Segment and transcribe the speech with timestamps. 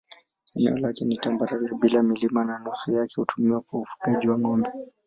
[0.55, 4.69] Eneo lake ni tambarare bila milima na nusu yake hutumiwa kwa ufugaji wa ng'ombe.